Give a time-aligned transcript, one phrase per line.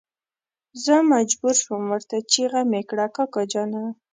[0.83, 3.83] زه مجبور شوم ورته چيغه مې کړه کاکا جانه.